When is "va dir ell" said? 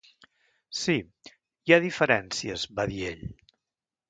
2.81-3.23